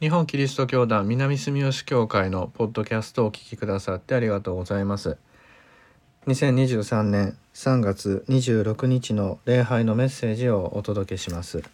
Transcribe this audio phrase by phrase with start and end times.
[0.00, 5.16] 日本キリスト教団南住吉教会のポッドキャストをお聞きくださってありがとうございます。
[6.28, 11.64] 2023年3月26日の礼拝のメッセージをお届けします。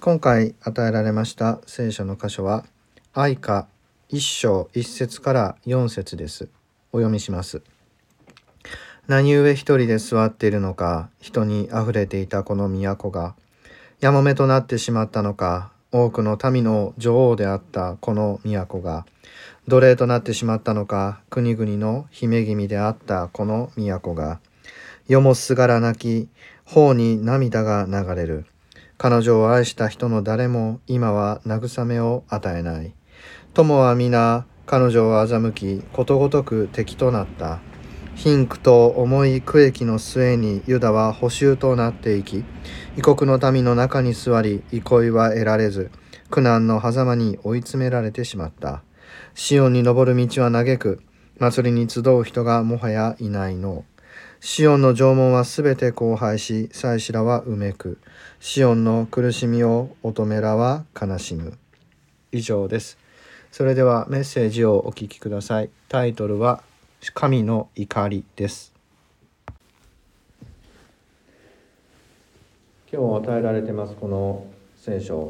[0.00, 2.66] 今回与えられました聖書の箇所は
[3.14, 3.66] 愛歌
[4.10, 6.50] 1章1節から4節です。
[6.92, 7.62] お読みします。
[9.08, 13.34] 何故一人で座っているのか人にあふれていたこの都が
[14.00, 19.06] やもめとなってしまったのか多くの民の女王であったこの都が
[19.68, 24.40] 奴隷となってしまったのか国々の姫君であったこの都が
[25.08, 26.28] 世もすがら泣き
[26.64, 28.46] 頬に涙が流れる。
[28.96, 32.94] 彼女を愛した人の誰も今は慰めを与えない。
[33.52, 37.60] 友は皆彼女を欺きことごとく敵となった。
[38.14, 42.44] 貧苦と重い区域の末にユダは捕囚となっていき
[42.96, 45.90] 異国の民の中に座り憩いは得られず
[46.32, 48.82] 苦難の狭間に追い詰められてしまった。
[49.34, 51.02] シオンに登る道は嘆く。
[51.38, 53.84] 祭りに集う人がもはやいないの。
[54.40, 57.98] シオンの縄文はすべて荒廃し祭司らはうめく。
[58.40, 61.58] シオンの苦しみを乙女らは悲しむ。
[62.32, 62.96] 以上です。
[63.50, 65.68] それではメッセージをお聞きください。
[65.90, 66.62] タイトルは
[67.10, 68.72] 神の怒りです。
[72.92, 75.28] 今日与えられてますこの聖書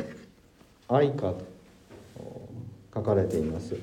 [0.89, 1.47] 愛歌と
[2.95, 3.75] 書かれています。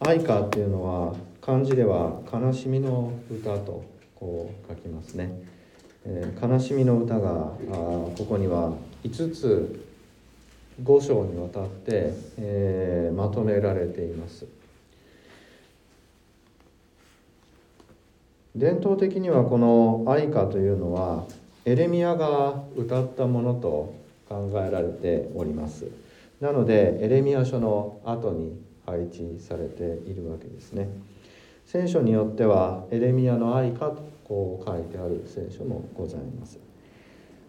[0.00, 3.82] 愛歌っていうのは漢字では悲しみの歌と
[4.14, 5.32] こう書きますね、
[6.04, 9.86] えー、悲しみの歌があここには5つ
[10.82, 14.59] 5章にわたって、えー、まとめられています。
[18.60, 21.24] 伝統的にはこの愛歌というのは
[21.64, 23.94] エレミアが歌ったものと
[24.28, 25.86] 考えられております。
[26.42, 30.90] なのでエレミア書の後に配置されているわけですね。
[31.64, 36.58] 聖書によってはエレミアの愛歌とこう書いてある聖書もございます。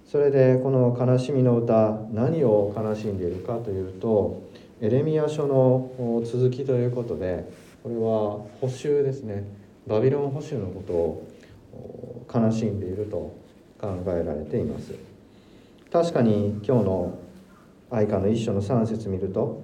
[0.09, 4.43] それでこの悲しみの歌何を悲しんでいるかというと
[4.79, 7.51] エレミア書の続きということで
[7.83, 9.59] これは補修ですね。
[9.87, 13.35] バビロン保守のことを悲しんでいると
[13.79, 14.93] 考えられています。
[15.91, 17.19] 確かに今日の
[17.89, 19.63] 愛歌の一章の3節見ると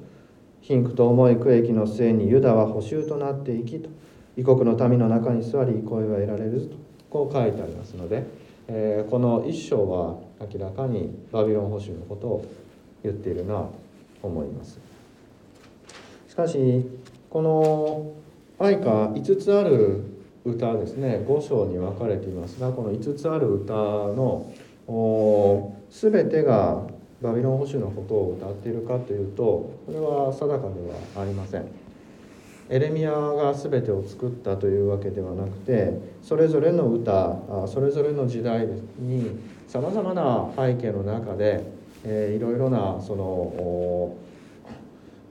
[0.62, 3.90] 貧苦と重い区域の末にユダは補修となっていきと
[4.36, 6.88] 異国の民の中に座り声は得られると。
[7.10, 8.26] こう書いてありますので、
[8.68, 10.18] えー、この一章は
[10.54, 12.46] 明らかにバビロン保守のことを
[13.04, 13.72] 言っているなと
[14.24, 14.80] 思います。
[16.28, 16.86] しかし
[17.30, 18.12] この
[18.60, 20.04] 愛歌5つある
[20.44, 24.52] 歌ですね5章に分かれていますがこの5つある歌の
[25.90, 26.84] 全てが
[27.22, 30.82] バビロン保守のことを歌っているかというとこれは定かで
[31.18, 31.66] はありません。
[32.70, 37.38] エレミアが全てを作ったというわけではなくてそれぞれの歌
[37.68, 38.68] それぞれの時代
[39.00, 41.64] にさまざまな背景の中で、
[42.04, 44.14] えー、いろいろなその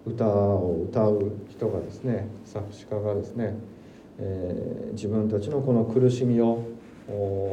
[0.06, 3.54] 歌を歌う人がですね作詞家がですね、
[4.18, 6.62] えー、自分たちのこの苦しみを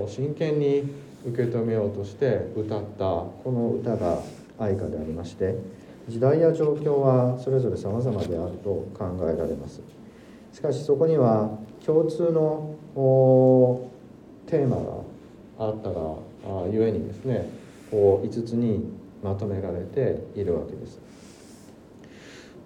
[0.08, 0.84] 真剣に
[1.26, 4.20] 受け止めようとして歌ったこの歌が
[4.60, 5.56] 愛歌でありまして
[6.10, 9.82] 時代や状況はそれぞれ様々であると考えられます。
[10.52, 12.76] しかしそこには共通の
[14.46, 16.16] テーマがあったが
[16.72, 17.48] ゆえにですね
[17.90, 18.86] こう5つに
[19.24, 21.00] まとめられているわけです。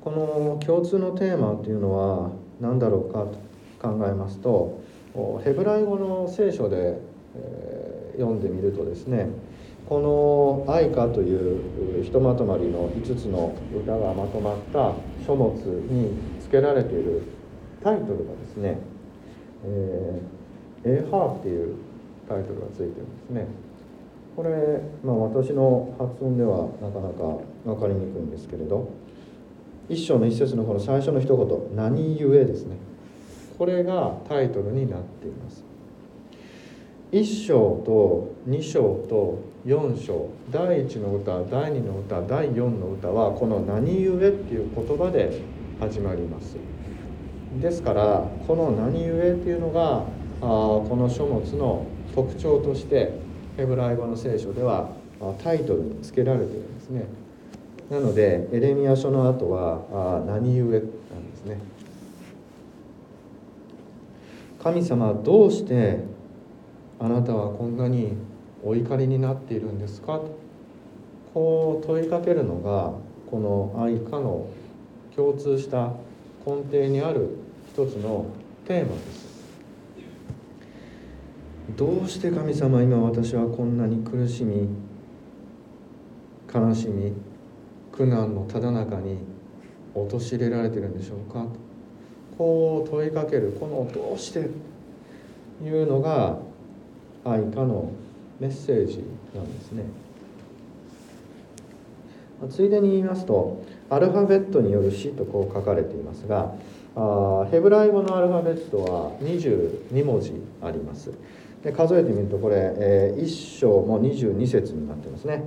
[0.08, 2.32] この共通のテーマというのは
[2.62, 3.38] 何だろうかと
[3.86, 4.80] 考えますと
[5.44, 6.98] ヘブライ語の聖書で、
[7.36, 9.28] え、読んでみるとですね
[9.90, 14.94] この「愛歌」というひとまとまりの5つの歌がまとまった
[15.26, 17.24] 書物に付けられている
[17.84, 18.78] タイトルがですね
[19.68, 20.22] 「え、
[20.86, 21.76] エハー」っていう
[22.30, 23.46] タイトルがついてるんですね。
[24.38, 24.50] これ、
[25.04, 28.88] まあ、私の発音ではなかなか分かりにくいんですけれど
[29.90, 32.76] 一章の一節のこの最初の一言「何故」ですね。
[33.58, 35.64] これがタイトルになっています。
[37.12, 45.40] 1章と2章と4章第1の歌第2の歌第4の歌はこの「何故」っていう言葉で
[45.80, 46.58] 始まります。
[47.62, 50.04] ですからこの「何故」っていうのが
[50.42, 53.14] あこの書物の特徴として
[53.56, 54.90] ヘブライ語の聖書では
[55.42, 57.06] タイトルに付けられているんですね。
[57.90, 60.90] なのでエレミア書の後はあ何故なんで
[61.36, 61.58] すね。
[64.62, 66.00] 神様どうして
[67.00, 68.14] あなたはこんなに
[68.64, 70.20] お怒りになっているんですか？
[71.34, 72.92] こう問いかけるのが
[73.32, 74.48] この愛歌の
[75.16, 75.94] 共通した
[76.46, 77.38] 根底にある
[77.72, 78.26] 一つの
[78.66, 79.28] テーマです。
[81.78, 84.68] どうして神様今私はこんなに苦しみ
[86.54, 87.14] 悲しみ
[87.98, 89.18] 苦難のただ中に
[89.96, 91.42] 陥れられてるんでしょうか。
[91.42, 91.50] と
[92.38, 94.48] こう問いかけるこの「どうして?」
[95.60, 96.38] というのが
[97.26, 97.90] 愛歌の
[98.40, 99.04] メッセージ
[99.36, 99.84] なんですね。
[102.52, 106.54] ついでに言いますとアルファベットによる詩とこう書かれていますが
[106.96, 111.12] あヘブライ語のアルファベットは22文字あります。
[111.64, 115.44] で数えてみるとこれ、えー、1章も22節になってますね。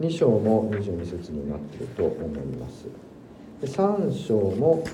[0.00, 2.86] 2章も22節になっていると思います。
[3.60, 4.84] で3章も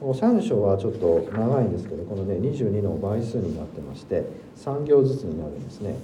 [0.00, 4.24] 3章はちょっと長いんですけどこのね22の倍数になってまして
[4.56, 5.96] 3行ずつになるんですね、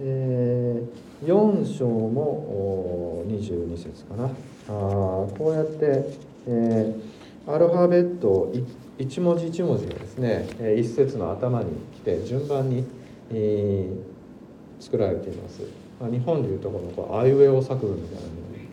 [0.00, 4.26] えー、4章も22節かな。
[4.26, 4.30] あ
[4.68, 6.04] こうやって、
[6.46, 8.52] えー、アルファベット
[8.98, 12.84] 1文字1文字がですね1節の頭に来て順番に、
[13.30, 15.62] えー、作られています、
[16.00, 18.68] 日本でいうとこのこうあいうえお作文みたいなものに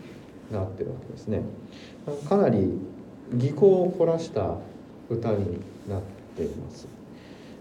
[0.51, 1.41] なってるわけですね。
[2.29, 2.79] かなり
[3.33, 4.55] 技巧を凝らした
[5.09, 6.01] 歌になっ
[6.37, 6.87] ています。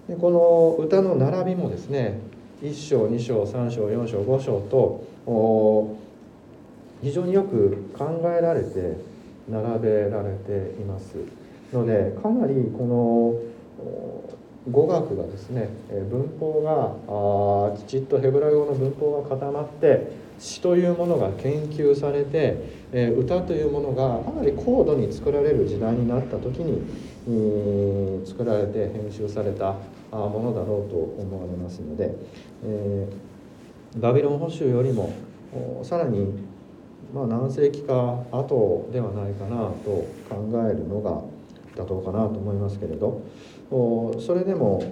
[0.08, 2.18] でこの歌の並びもですね
[2.62, 5.04] 1章2章3章4章5章と
[7.02, 8.96] 非常によく考えられて
[9.48, 11.16] 並べられています
[11.72, 13.42] のでかなりこ
[13.80, 14.24] の
[14.70, 15.68] 語学がですね
[16.10, 22.56] 文法がきちっとヘブライ語の文法が固まって詩というものが研究されて、
[23.16, 26.82] 歌というものがかなり高度に作られる時代になった時に、
[28.26, 29.76] 作られて編集された
[30.10, 32.14] ものだろうと思われますので、
[32.64, 33.08] え、
[33.96, 35.12] バビロン捕囚よりも
[35.82, 36.32] さらに、
[37.14, 41.22] まあ、何世紀か後ではないかなと考えるのが
[41.76, 43.22] 妥当かなと思いますけれど
[44.20, 44.82] それでも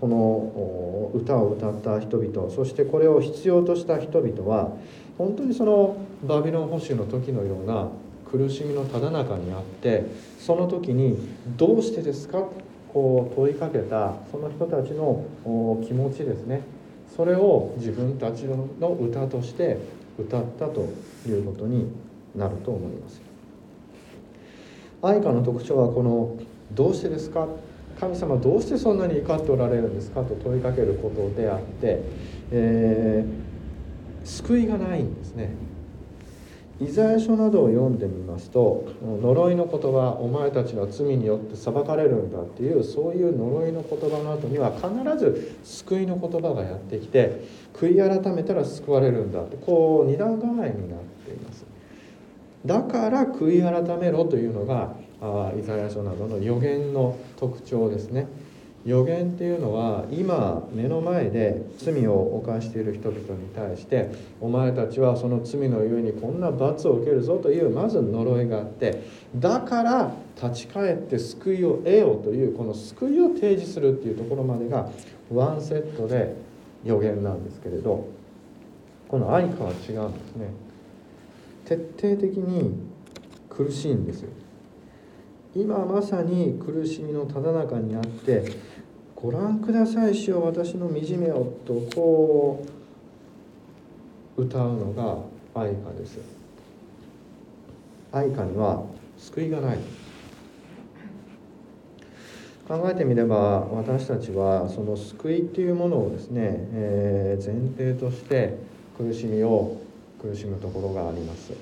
[0.00, 4.72] この歌を歌った人々そしてこれを必要とした人々は
[5.16, 7.88] 本当にそのバビロン保守の時のような
[8.30, 10.04] 苦しみのただ中にあって
[10.38, 11.16] その時に
[11.56, 12.44] 「どうしてですか?」
[12.92, 15.24] こう問いかけたその人たちの
[15.84, 16.62] 気持ちですね
[17.16, 18.68] それを自分たちの
[19.00, 19.78] 歌として
[20.18, 20.86] 歌ったと
[21.28, 21.86] いうことに
[22.36, 23.33] なると思います。
[25.06, 26.36] 愛歌の特徴はこの
[26.74, 27.46] 「どうしてですか?」
[28.00, 30.22] 神様どうしてそんなに怒っておられるんですか？
[30.22, 32.00] と問いかけることであって、
[32.50, 35.50] えー、救いがないんですね
[36.80, 38.86] イザヤ書などを読んでみますと
[39.22, 51.13] 呪いの言葉お前たちは罪によって裁かれるんだっていうそういう呪いの言葉の後には必ず救いの言葉がやってきて悔い改めたら救われるんだとこう二段構えになって
[52.64, 58.26] だから悔い改めろというのがあイザヤ書などの予言の特徴ですね。
[58.84, 64.10] 予言っていうのは今目の前で罪を犯している人々に対して
[64.42, 69.02] お前たちはその罪のゆえにこんな罰を受けるぞというまず呪いがあって
[69.36, 74.90] だから立ち返って救いを得ようというこの救いを提示するっていうところまでが
[75.32, 76.36] ワンセットで
[76.84, 78.06] 予言なんですけれど
[79.08, 80.48] この愛花は違うんですね。
[81.64, 82.72] 徹底的に
[83.48, 84.30] 苦しいんですよ。
[85.54, 88.44] 今まさに苦しみのただ中にあって
[89.14, 92.66] ご覧ください主よ私の惨めをとこ
[94.36, 96.18] う歌うのが愛歌です。
[98.12, 98.84] 愛歌には
[99.16, 99.78] 救いがない。
[102.66, 106.40] 考えてみれば私たちはその救いっていうものをですね、
[106.72, 108.56] えー、前提として
[108.96, 109.83] 苦しみを
[110.24, 111.52] 苦しむところがあります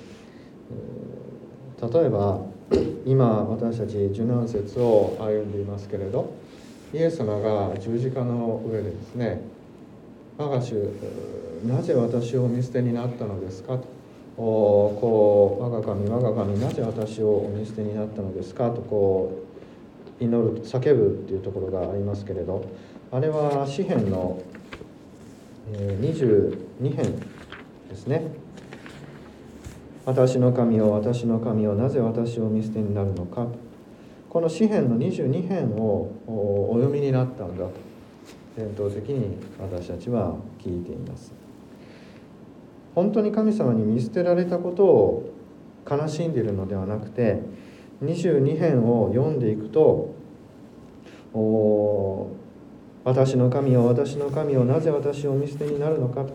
[1.91, 2.39] 例えば
[3.05, 6.33] 今私たち受難説を歩んでいますけれど
[6.93, 9.41] イエス様が十字架の上でですね
[10.37, 10.75] 「我が主
[11.65, 13.83] なぜ私を見捨てになったのですか?」と
[14.37, 19.31] 「こう我が神我が神なぜ私をお見捨てになったのですか?」とこ
[20.21, 22.63] う祈る叫ぶっていうところがありますけれど
[23.11, 24.39] あれは詩篇の
[25.73, 27.19] 22編
[27.89, 28.42] ですね
[30.05, 33.47] 私の神を私の神をなぜ私を見捨てになるのか。
[34.29, 37.71] この詩篇の22編をお読みになったんだと
[38.57, 41.31] 伝統的に私たちは聞いています。
[42.95, 45.33] 本当に神様に見捨てられたことを
[45.89, 47.41] 悲しんでいるのではなくて
[48.03, 50.13] 22編を読んでいくと
[53.03, 56.33] 私の神を私の神をなぜ私を見捨てになるのかと。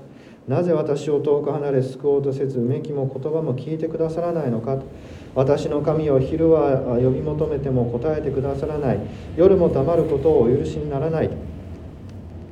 [0.49, 4.79] なぜ私を遠く離れ救おうとせずうめきも言葉も聞いてくださらないのか。
[5.35, 8.99] 私の神を昼は呼び求めても答えてくださらない。
[9.37, 11.31] 夜も黙ることをお許しにならない。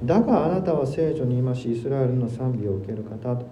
[0.05, 3.35] だがあなたは聖女にいましイスラエルの賛美を受ける方。
[3.35, 3.47] と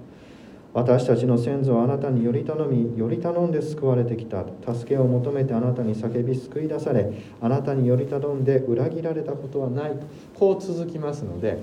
[0.75, 4.45] 私たちの先祖はあなたにより頼みより頼んで救われてきた。
[4.75, 7.11] 助けを求めてあなたに叫び救い出され
[7.41, 9.93] あなたにより頼んで裏切られたことはない。
[10.39, 11.59] こう続きますので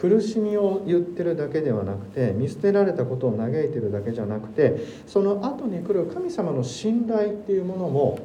[0.00, 4.76] 苦しみを言ってるだけではなくて見捨てられたことを嘆いてるだけじゃなくて
[5.06, 8.18] その後に来る神様の信頼っていうものも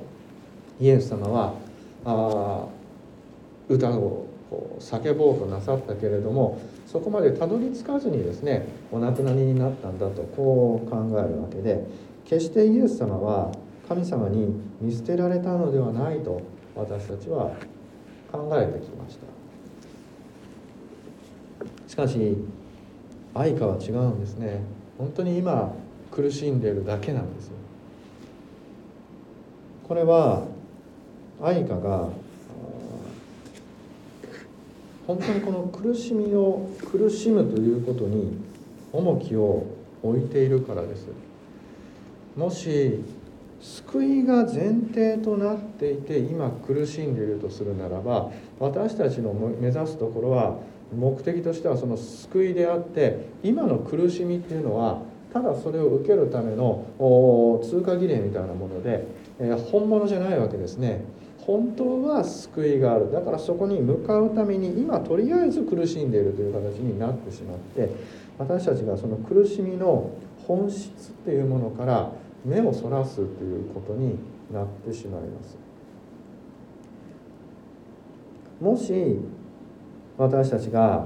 [0.80, 1.56] イエス様は
[2.06, 2.68] あ
[3.70, 4.28] 歌を
[4.80, 11.84] 叫ぼうとなさったけれどもそこまでたどり着かずにですねお亡くなりになったんだとこう考えるわけで
[12.26, 13.52] 決してイエス様は
[13.88, 16.40] 神様に見捨てられたのではないと
[16.76, 17.52] 私たちは
[18.32, 19.33] 考えてきました。
[21.94, 22.36] しかし
[23.36, 24.64] 愛花は違うんですね。
[24.98, 25.72] 本当に今
[26.10, 27.54] 苦しんでいるだけなんですよ。
[29.88, 30.42] これは
[31.40, 32.10] 愛花が
[35.06, 38.40] 本当にこの苦しみを苦しむということに
[38.92, 39.68] 重きを
[40.02, 41.06] 置いているからです。
[42.36, 43.02] もし
[43.64, 48.30] 救いが前提となっていて今苦しんでいるとするならば
[48.60, 50.58] 私たちの目指すところは
[50.94, 55.02] 目的としてはその救いであって今の苦しみっていうのは
[55.32, 56.86] ただそれを受けるための
[57.64, 59.04] 通過儀礼みたいなもので、
[59.40, 61.02] え本物じゃないわけですね。
[61.40, 63.12] 本当は救いがある。
[63.12, 67.90] だからそこに向かうために今とりあえず苦しんでいるという形になってしまって
[68.38, 70.12] 私たちがその苦しみの
[70.48, 72.12] 本質っていうものから
[72.46, 74.18] 目をそらすということに
[74.52, 75.58] なってしまいます。
[78.62, 79.20] もし
[80.18, 81.06] 私たちが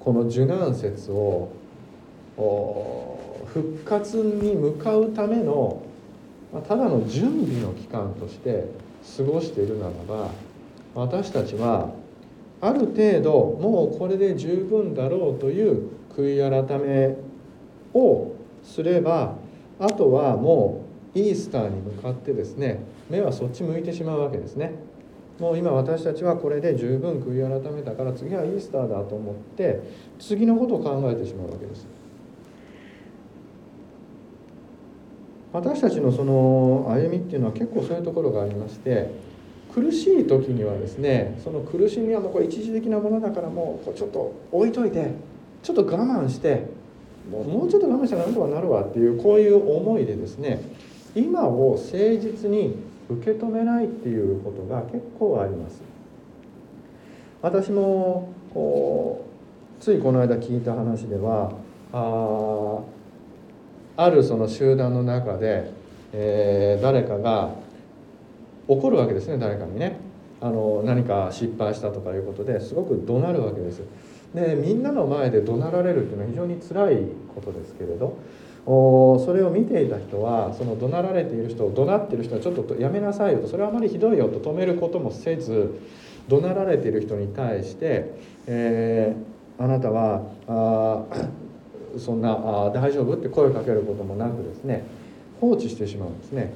[0.00, 1.50] この受難説を
[3.46, 5.82] 復活に向かうための
[6.66, 8.64] ただの準備の期間として
[9.16, 10.30] 過ごしているならば
[10.94, 11.90] 私たちは
[12.60, 17.16] ある程度もうこれで十分だろうという悔い改め
[17.94, 18.32] を
[18.64, 19.36] すれば
[19.80, 20.82] あとはも
[21.14, 24.72] うイースターに向かってですね目はそっち向いてしまうわけですね。
[25.38, 29.80] もう今私たちはこれで十分悔い改めたから次はイースターだと思って
[30.18, 31.86] 次のことを考えてしまうわけです。
[35.52, 39.10] 私たちのその歩みっていうのは結構そういうところがありまして
[39.74, 45.12] 苦しい時にはですねその苦しみはもうこれ一時的なものだからもうちょっと置いといて
[45.62, 46.66] ちょっと我慢して
[47.30, 50.60] もうちょっと我慢したらなんとかなるわっていうこういう思いでですね
[51.14, 52.76] 今を誠実に
[53.08, 55.82] 受け止めないっていうことが結構あります。
[57.40, 59.24] 私もこ
[59.78, 61.52] うついこの間聞いた話では
[61.92, 62.80] あ
[63.96, 65.70] あるその集団の中で、
[66.12, 67.50] えー、誰かが
[68.66, 70.08] 怒るわけですね誰かにね。
[70.40, 73.82] あの何か失敗したとかいうことですごく怒鳴るわけです。
[74.34, 76.96] でみんなの前で怒鳴られるっていうのは非常に辛い
[77.34, 78.18] ことですけれど
[78.66, 85.80] おそれを見ていた人はその怒鳴られている人を怒鳴ってる人はちょっとやめなさいよとそれはあまりひどいよと止めることもせず
[86.28, 88.12] 怒鳴られている人に対して、
[88.46, 91.04] えー、あなたはあ
[91.96, 94.84] そんなあ大丈夫って声をかけることもなくですね
[95.40, 96.52] 放置してしまうんですね。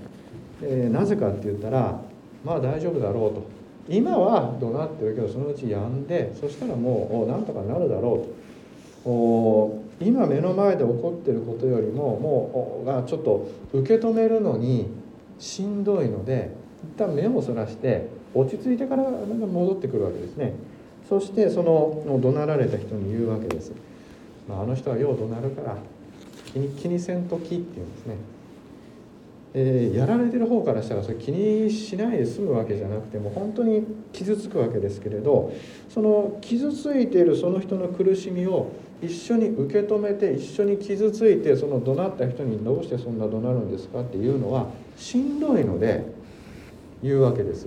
[0.62, 1.99] えー、なぜかって言ったら
[2.45, 3.43] まあ大丈夫だろうと
[3.89, 9.83] 今は怒鳴ってるけどそのうちやんでそしたらもうなんとかなるだろうと。
[10.01, 14.89] 今目の前で起こってることよりももうがちょっと受け止めるのに
[15.39, 16.51] しんどいので
[16.85, 20.53] 一旦目をそらして落ち着いてから戻ってくるわけですね。
[21.09, 23.73] そしてその怒鳴られた人に言うわけです、
[24.49, 25.77] まあ、の人はよう怒鳴るから
[26.53, 28.15] 気に気にせんときっていうんですね。
[29.55, 35.53] えー、やられてる方からしたらそれ気にしないで済むわけじゃなくても本当に傷つくわけですけれど
[35.91, 46.07] その傷ついているその人の苦しみを一緒に受け止めて一緒に傷ついてその怒鳴った人にどうしてそんな怒鳴るんですかっていうのはしんどいので
[47.03, 47.67] 言うわけです。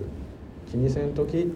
[0.70, 1.52] 気にせん時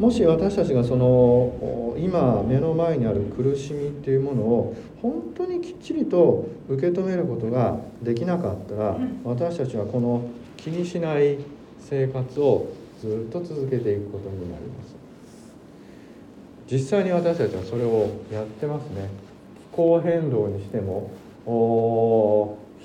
[0.00, 10.22] もし私たちがその今目の前にある苦しみっていうものを本当にきっちりと受け止めることができなかったら私たちはこの
[10.56, 11.36] 気にしない
[11.78, 14.96] 生活をずっと続けていくことになります。
[16.66, 19.10] 実際に私たちはそれをやってますね。
[19.70, 21.10] 気候変動にしても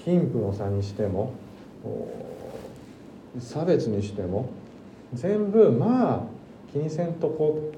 [0.04, 1.32] 貧富の差にしても
[3.40, 4.50] 差別にしても
[5.14, 6.35] 全部まあ
[6.76, 7.72] 気にせんとこ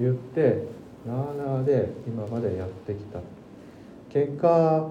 [0.00, 0.64] 言って
[1.06, 3.20] なあなあで今までやってきた。
[4.08, 4.88] 結果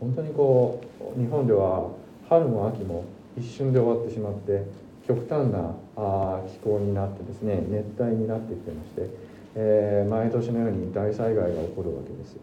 [0.00, 0.80] 本当にこ
[1.14, 1.90] う日本では
[2.30, 3.04] 春も秋も
[3.36, 4.64] 一瞬で終わってしまって
[5.06, 9.10] 極端なあ気候になってですね熱帯になってきてまして、
[9.54, 12.38] えー、毎年のように大災害が起こるわけです。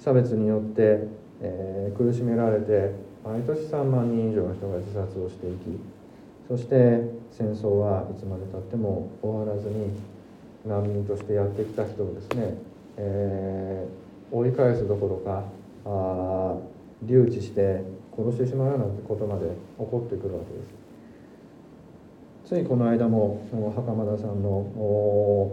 [0.00, 1.06] 差別によって、
[1.42, 2.90] えー、苦しめられて
[3.24, 5.78] 毎年3万人以上の人が自殺をしていき
[6.48, 9.90] そして戦争はいつまでたっても終わらずに
[10.64, 12.54] 難民としてやってきた人をですね、
[12.96, 15.44] えー、追い返すどころか
[15.84, 16.56] あ
[17.02, 17.84] 留置して
[18.16, 20.74] 殺してしまうなんてことまで起こってくるわけです。
[22.46, 25.52] ついこの間も袴田さんの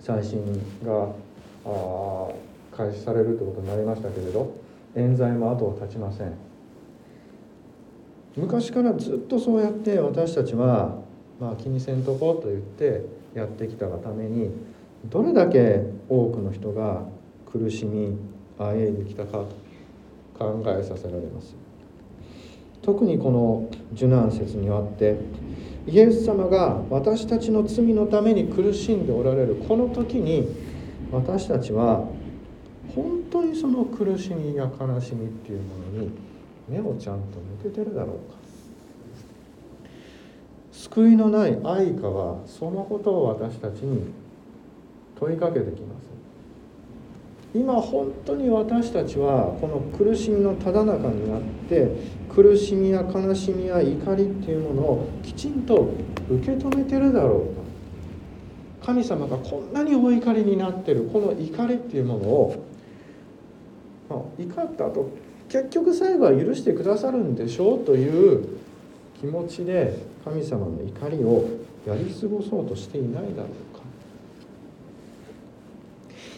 [0.00, 0.40] 再審
[0.84, 1.08] が
[2.74, 4.54] 開始されるということになりましたけれど
[4.94, 6.47] 冤罪も後を絶ちません。
[8.38, 10.96] 昔からずっとそうやって私たちは、
[11.40, 13.04] まあ、気にせんとこと言って
[13.34, 14.50] やってきたがために
[15.06, 17.02] どれだけ多くの人が
[17.50, 18.16] 苦しみ
[18.58, 19.46] あえいできたかと
[20.38, 21.56] 考えさせられます。
[22.82, 25.16] 特にこの受難説にあって
[25.86, 30.48] イエス様が私たちの罪のために苦しんでおられるこの時に
[31.10, 32.06] 私たちは
[32.94, 36.10] 本当にその苦しみや悲しみっていうものに
[36.68, 38.38] 目をちゃんと向けてるだろうか。
[40.72, 44.12] 救いのない愛花はそのことを私たちに
[45.18, 46.08] 問いかけてきます。
[47.54, 51.88] 今本当に私たちはこの苦しみのただ中になって
[52.28, 55.88] 苦しみや悲しみや怒りっていうものをきちんと
[56.30, 58.86] 受け止めてるだろうか。
[58.86, 62.64] 神様がこんなにお怒りになってるこの怒りっていうものを、
[64.08, 65.10] まあ、怒った後
[65.48, 68.48] 結局最後は許してくださるんでしょうという
[69.20, 71.48] 気持ちで神様の怒りを
[71.86, 73.82] やり過ごそうとしていないだろうか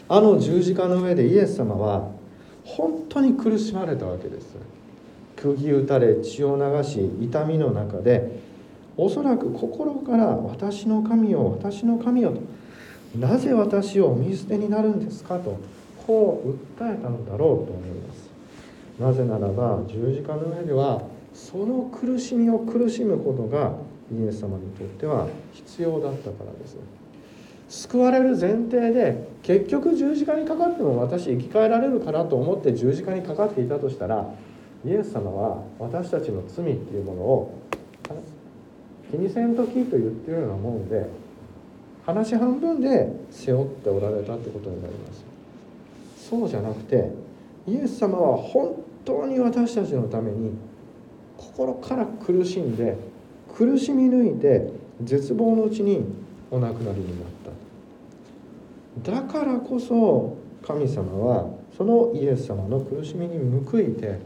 [0.08, 2.10] あの十字架の上でイエス様は
[2.64, 4.54] 本当に苦しまれたわけです
[5.36, 8.40] 釘打たれ血を流し痛みの中で
[8.96, 12.40] おそらく心から「私の神よ私の神よ」と
[13.18, 15.56] 「なぜ私を見捨てになるんですか?」と
[16.06, 18.29] こう訴えたのだろうと思います
[19.00, 23.72] なぜならば十字架の上ではその苦しみを苦しむことが
[24.12, 26.76] イエス様にとっては必要だったからです。
[27.70, 34.28] 救われる前提で結局十字架にかかっても私生き返られるからと思って十字架にかかっていたとしたら
[34.84, 37.58] イエス様は私たちの罪っていうものを
[39.10, 41.06] 気にせんときと言ってるようなもんで
[42.04, 45.24] 話半分で背負っておられたってことになります。
[46.28, 47.12] そうじゃなくて
[47.68, 50.52] イエス様は本当に私たちのために
[51.36, 52.96] 心から苦しんで
[53.54, 54.70] 苦しみ抜いて
[55.02, 56.04] 絶望のうちに
[56.50, 57.28] お亡くなりになっ
[59.04, 59.12] た。
[59.12, 64.18] だからこそ神様はそのイエス様の苦しみに報いて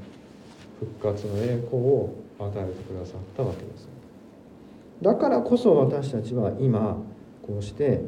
[0.81, 3.89] 復活の栄光を与えてくださったわけです。
[5.01, 6.97] だからこそ私たちは今
[7.47, 8.01] こうして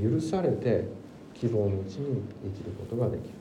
[0.00, 0.86] 許されて
[1.34, 3.39] 希望のうちに生きることができる。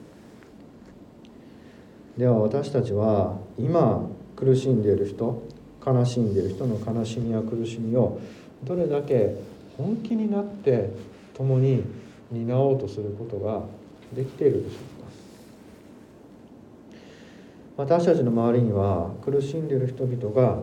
[2.19, 4.05] では私たちは今
[4.35, 5.41] 苦しんでいる人
[5.85, 8.19] 悲しんでいる人の悲しみや苦しみを
[8.65, 9.35] どれだけ
[9.77, 10.89] 本気になって
[11.33, 11.81] 共に
[12.29, 13.61] 担おうとすることが
[14.13, 14.75] できているでしょ
[17.77, 17.89] うか。
[17.89, 20.61] 私たちの周りには苦しんでいる人々が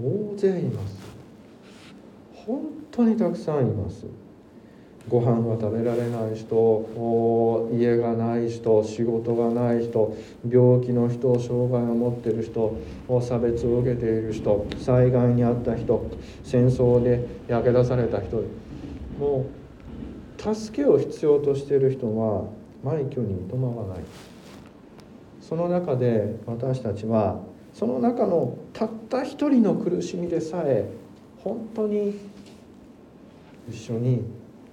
[0.00, 0.96] 大勢います。
[2.46, 2.60] 本
[2.92, 4.06] 当にたくさんいます。
[5.08, 10.16] ご飯が食べられない人家がない人仕事がない人
[10.48, 12.76] 病気の人障害を持っている人
[13.20, 16.10] 差別を受けている人災害に遭った人
[16.44, 18.42] 戦争で焼け出された人。
[19.18, 19.46] も
[20.38, 22.44] う助けを必要としている人は
[22.82, 24.04] 枚挙にいとまがない。
[25.40, 27.40] その中で私たちは
[27.74, 30.88] その中のたった一人の苦しみでさえ
[31.38, 32.18] 本当に
[33.68, 34.24] 一緒に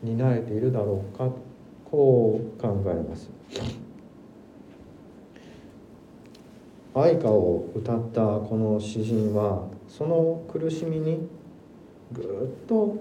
[0.04, 1.30] 担えているだろうか
[1.86, 3.30] こう考えます。
[6.96, 11.28] 愛歌を歌ったこの詩人はその苦しみに
[12.12, 12.22] ぐ
[12.64, 12.98] っと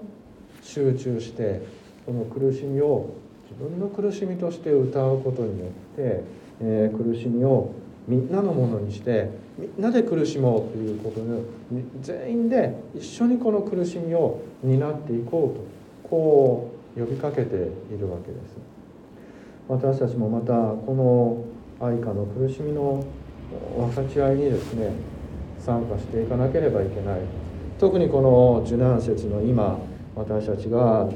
[0.61, 1.61] 集中して
[2.05, 3.09] この苦しみを
[3.49, 6.23] 自分の苦しみとして歌うことによって、
[6.61, 7.71] えー、苦しみを
[8.07, 16.68] みんなのものにしてみんなで苦しもうということで全員で一緒にこの苦しみを担っていこうとこう
[16.99, 18.57] 呼びかけているわけです。
[19.67, 21.45] 私たちもまたこ
[21.79, 23.05] の愛花の苦しみの
[23.77, 24.91] 分かち合いにですね
[25.59, 27.21] 参加していかなければいけない。
[27.79, 29.79] 特にこの受難節の今
[30.15, 31.07] 私たちが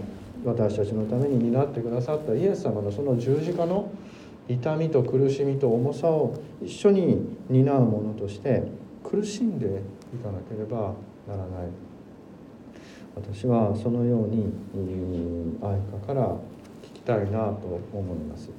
[0.45, 3.91] 私たちのために担ってくださったイエス様のその十字架の
[4.47, 8.63] 痛みと苦しみと重さを一緒に担うものとして
[9.03, 9.69] 苦しんでい
[10.23, 10.93] かなければ
[11.27, 11.92] ならない。
[13.15, 14.51] 私はそのように
[15.61, 16.35] 愛花から
[16.83, 18.49] 聞きたいなと思います。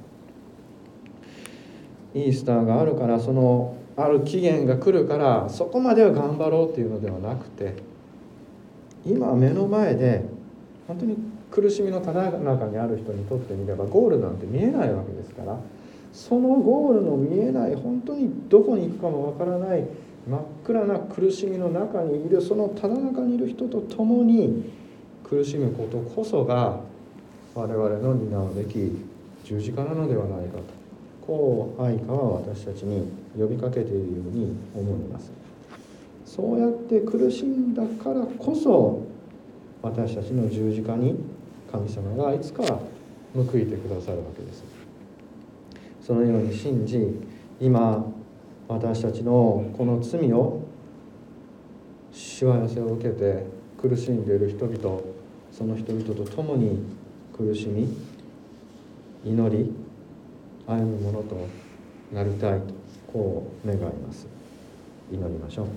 [2.13, 7.75] イースターがあるからそのある期限が来るからそこまでは頑張ろうっていうのではなくて
[9.05, 10.23] 今目の前で
[10.87, 11.17] 本当に
[11.51, 15.57] 苦しみのただ中にある人にとってみればゴールなんて見えないわけですから
[16.11, 19.85] そのゴールの見えない本当にどこに行くかもわからない
[20.27, 24.71] 真っ暗な苦しみの中にいるそのただ中にいる人と共に
[25.23, 26.79] 苦しむことこそが
[27.53, 28.91] 我々の担うべき
[29.43, 30.63] 十字架なのではないかと。
[31.25, 33.07] こう愛花は私たちに
[33.37, 35.31] 呼びかけているように思います。
[36.25, 39.01] そうやって苦しんだからこそ
[39.81, 41.15] 私たちの十字架に
[41.71, 42.63] 神様がいつか
[43.33, 44.63] 報いてくださるわけです。
[46.01, 47.19] そのように信じ
[47.59, 48.05] 今
[48.67, 50.63] 私たちのこの罪を
[52.11, 53.45] しわ寄せを受けて
[53.79, 55.01] 苦しんでいる人々
[55.51, 56.79] その人々と共に
[57.35, 57.95] 苦しみ
[59.23, 59.73] 祈り
[60.67, 61.47] 歩むものと
[62.11, 64.27] なりたいとこう願います。
[65.09, 65.67] 祈りましょう。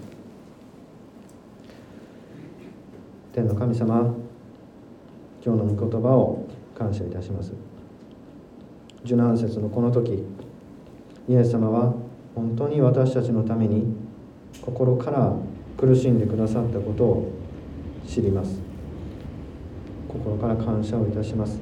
[3.33, 4.15] 天の神様
[5.45, 7.53] 今日の御言葉を感謝いたします。
[9.05, 10.25] 受難節のこの時
[11.29, 11.95] イエス様は
[12.39, 13.97] 本当に私たちのために
[14.63, 15.33] 心から
[15.77, 17.33] 苦しんでくださったことを
[18.07, 18.61] 知ります。
[20.07, 21.59] 心から感謝をいたします。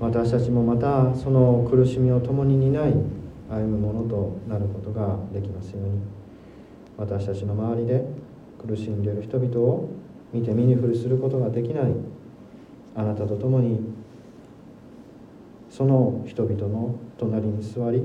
[0.00, 2.94] 私たちもまたその苦しみを共に担い
[3.50, 6.00] 歩むものとなることができますように。
[6.96, 8.02] 私たちの周りで
[8.66, 9.88] 苦しんでいる人々を
[10.32, 11.92] 見て見ぬふりすることができない。
[12.96, 13.78] あなたと共に
[15.68, 18.02] その人々の隣に座り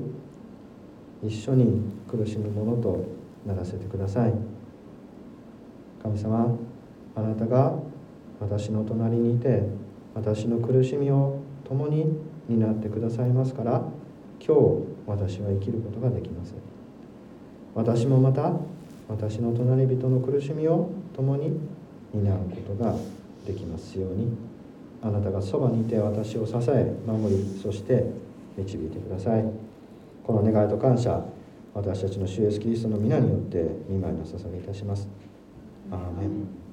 [1.23, 3.05] 一緒に苦しむものと
[3.45, 4.33] ならせてください。
[6.03, 6.57] 神様
[7.15, 7.73] あなたが
[8.39, 9.63] 私の隣にいて
[10.13, 12.05] 私の苦しみを共に
[12.47, 13.83] 担ってくださいますから
[14.39, 14.61] 今日
[15.05, 16.53] 私は生きることができます
[17.75, 18.53] 私もまた
[19.09, 21.59] 私の隣人の苦しみを共に
[22.13, 22.95] 担うことが
[23.45, 24.35] できますように
[25.01, 28.05] あなたがそばにいて私を支え守りそして
[28.57, 29.66] 導いてください。
[30.27, 31.23] この願いと感謝
[31.73, 35.07] 私たちの主イエスキリストの皆によって見舞いの捧げいたします。
[35.89, 36.66] アーメン。